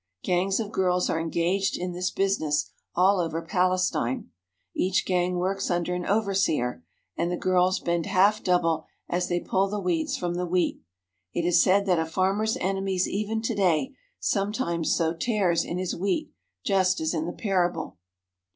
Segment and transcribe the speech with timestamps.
[0.23, 4.31] Gangs of girls are en gaged in this business all over Palestine.
[4.75, 6.83] Each gang works under an overseer,
[7.15, 10.81] and the girls bend half double as they pull the weeds from the wheat.
[11.35, 15.95] It is said that a farmer's enemies even to day sometimes sow tares in his
[15.95, 16.31] wheat,
[16.65, 17.97] just as in the parable.